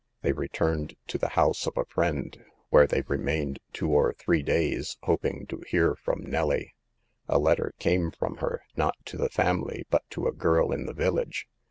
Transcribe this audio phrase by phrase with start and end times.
[0.23, 4.97] They returned to the house of a friend, where they remained two or three days,
[5.03, 6.73] hoping to hear from Nelly.
[7.27, 11.47] A letter came from her,°not to her family, but to a girl in the village.